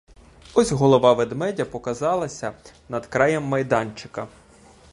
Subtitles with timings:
[0.59, 2.51] Ось голова ведмедя показалася
[2.95, 4.27] над краєм майданчика.